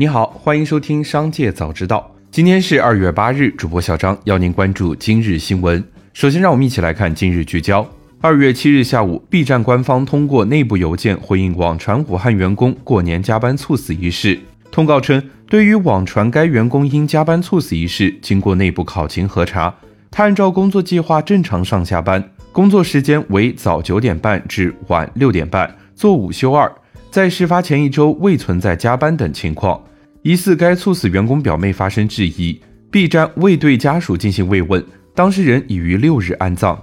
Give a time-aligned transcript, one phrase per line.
[0.00, 2.10] 你好，欢迎收听《商界早知道》。
[2.30, 5.84] 今天是二月八日，主播小张邀您关注今日新闻。
[6.14, 7.86] 首先，让我们一起来看今日聚焦。
[8.22, 14.40] 二月七日下午，B 站官方通过内部邮件回应网传武汉员工过年加班猝死一事。
[14.70, 19.74] 通告称，对于网传该员工因加班猝死一事，经过内部考勤核查，
[20.10, 26.72] 他按照工作计划正常上下班，工作时间为早九点半至晚六点半，做午休二，
[27.10, 29.78] 在事发前一周未存在加班等情况。
[30.22, 36.78] 疑似该猝死员工表妹发生质疑，B 站未对家属进行慰问，当事人已于六日安葬。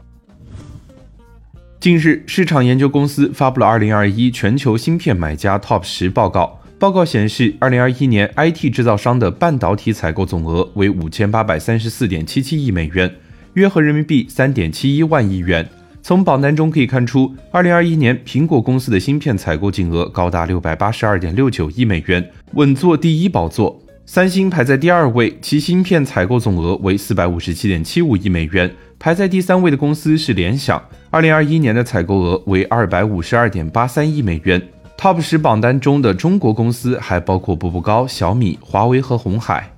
[1.79, 6.59] 近日，市场研究公司发布了二零二一全球芯片买家 TOP 十报告。
[6.79, 13.13] 报告显示，二零二一年 IT 制造商的半导体采购总额为五千八百三十四点七七亿美元，
[13.53, 15.69] 约合人民币三点七一万亿元。
[16.07, 23.77] 从榜单中可以看出，二零二一年苹果公司的芯片采购金额高达六百八十二点六九亿美元，稳坐第一宝座。
[24.05, 28.73] 三星排在第二位，其芯片采购总额为四百五十七点七五亿美元。
[28.97, 34.61] 排在第三位的公司是联想，二零二一年的采购额为二百五十二点八三亿美元。
[34.97, 39.73] Top 十榜单中的中国公司还包括步步高、小米、华为和红海。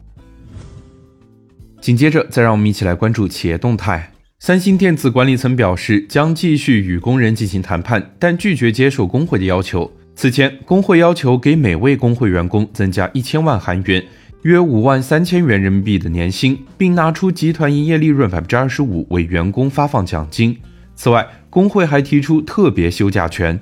[1.81, 4.11] 紧接着，再让我们一起来关注企业动态。
[4.41, 9.91] 三星电子管理层表示，将继续与工人进行谈判，但拒绝接受工会的要求。
[10.15, 14.01] 此前，工会要求给每位工会员工增加一千万韩元
[14.43, 20.57] （约五万三千元人民币）的年薪，并拿出集团营业利润百分之二十五为员工发放奖金。
[20.95, 23.59] 此外，工会还提出特别休假权。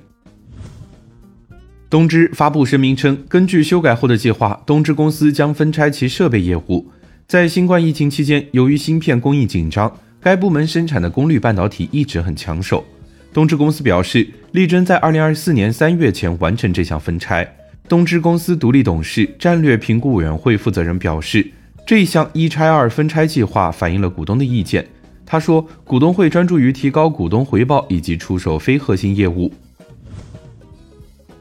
[1.89, 6.91] 东芝发布声明称，根据修改后的计划，东芝公司将分拆其设备业务。
[7.27, 9.91] 在新冠疫情期间，由于芯片供应紧张。
[10.27, 12.83] 该部门生产的功率半导体一直很抢手。
[13.31, 17.49] 东芝公司表示，力争在二零二四年三月前完成这项分拆。
[17.87, 21.49] 东芝公司独立董事、战略评估委员会负责人表示，
[21.85, 24.85] 这一项一拆二分拆计划反映了股东的意见。
[25.25, 29.49] 他说，股东会专注于提高股东回报以及出售非核心业务。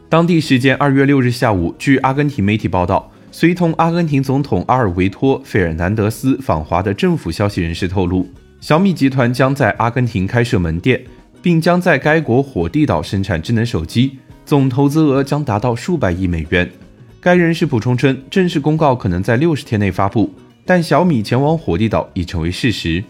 [0.09, 8.25] 当地时间二月六日下午，据阿根廷媒体报道，随同阿根廷总统阿尔维托·费尔南德斯访华的政府消息人士透露。
[8.61, 11.03] 小米集团将在阿根廷开设门店，
[11.41, 16.69] 并将在该国火地岛生产智能手机，总投资额将达到数百亿美元。
[17.21, 20.33] 该人士补充称，正式公告可能在六十天内发布，
[20.65, 23.05] 但小米前往火地岛已成为事实。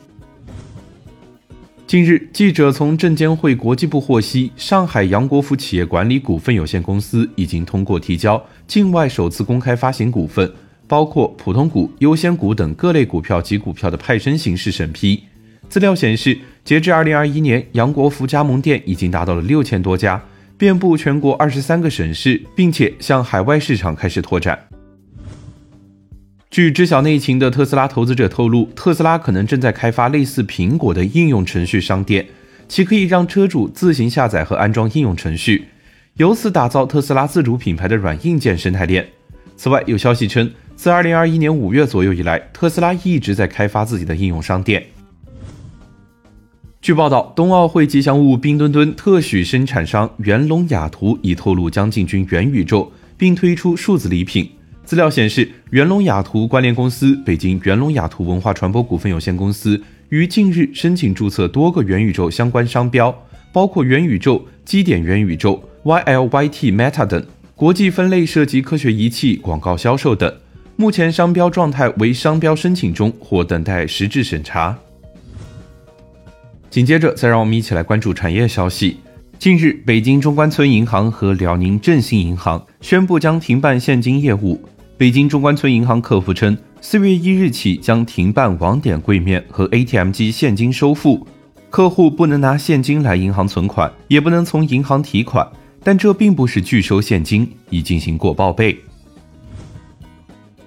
[1.87, 10.53] 近日，记者从证监会国际部获悉，上海杨国福企业管理股份有限公司已经通过提交境外首次公开发行股份，
[10.89, 15.23] 包括普通股、优先股等各类股票及股票的派生形式审批。
[15.69, 20.23] 资料显示，截至二零二一年，杨国福加盟店已经达到了六千多家，
[20.57, 24.59] 遍布全国二十三个省市，并且向海外市场开始拓展。
[26.49, 32.27] 据知晓内情的特斯拉投资者透露，特斯拉可能正在开发类似苹果的应用程序商店，
[32.69, 35.67] 其可以让车主自行下载和安装应用程序，
[36.15, 39.07] 由此打造特斯拉自主品牌的软硬件生态链。
[39.57, 44.83] 此外，有消息称，自二零二一年五月左右以来，特斯拉一直在开发自己的应用商店。
[46.87, 54.49] 据报道，冬奥会吉祥物冰墩墩特许生产商元龙雅图已透露将进军元宇宙，并推出数字礼品。
[54.85, 63.13] 资料显示，元龙雅图关联公司北京元龙雅图文化传播股份有限公司于近日申请注册多个元宇宙相关商标，
[63.53, 67.21] 包括元宇宙、基点元宇宙、YLYT Meta 等，
[67.57, 70.33] 国际分类涉及科学仪器、广告销售等。
[70.77, 74.79] 目前商标状态为商标申请中，或等待实质审查。
[76.71, 78.99] 紧接着，再让我们一起来关注产业消息。
[79.39, 84.61] 近日，北京中关村银行和辽宁振兴银行宣布将停办现金业务。
[84.99, 91.27] 北京中关村银行客服称，四月一日起将停办网点柜面和 ATM 机现金收付，
[91.69, 95.47] 客户不能拿现金来银行存款，也不能从银行提款。
[95.83, 98.77] 但这并不是拒收现金，已进行过报备。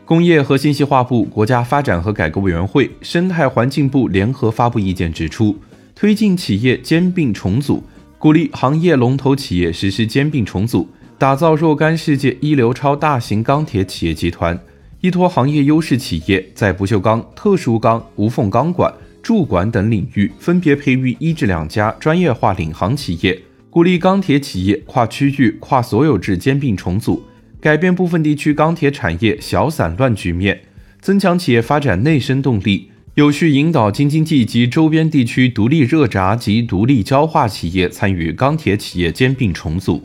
[0.06, 5.58] 工业和信息化部、国家发展和改革委员会、生态环境部联合发布意见，指出。
[6.00, 7.84] 推进企业兼并重组，
[8.18, 10.88] 鼓励行业龙头企业实施兼并重组，
[11.18, 14.58] 打造若干世界一流超大型钢铁企业集团，
[15.02, 18.90] 依托行业优势企业在不锈钢、特殊钢、无缝钢管、
[19.22, 23.38] 铸管等领域分别培育一至两家专业化领航企业，
[23.70, 27.22] 鼓励钢铁企业跨区域、跨所有制兼并重组，
[27.60, 30.62] 改变部分地区钢铁产业小散乱局面，
[31.02, 32.90] 增强企业发展内生动力。
[33.20, 40.02] 有序引导京津冀及周边地区独立热轧及独立焦化企业参与钢铁企业兼并重组。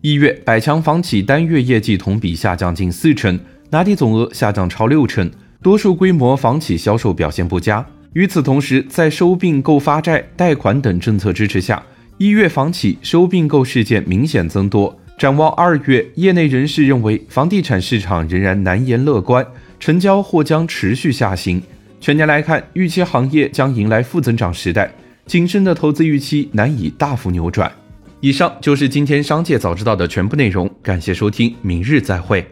[0.00, 3.38] 一月，百强房企单月业绩同比下降近四成，
[3.70, 5.30] 拿地总额下降超六成，
[5.62, 7.86] 多数规模房企销售表现不佳。
[8.14, 11.80] 与此同时，在收并购发债、贷款等政策支持下，
[12.18, 14.98] 一月房企收并购事件明显增多。
[15.16, 19.46] 展望二月，业内人士认为房地产市场仍然难言乐观，
[19.80, 21.60] 成交或将持续下行。
[22.00, 24.92] 全年来看，预期行业将迎来负增长时代，
[25.26, 27.72] 谨慎的投资预期难以大幅扭转。
[28.20, 32.46] 以上就是今天商界早知道的全部内容，感谢收听，明日再会。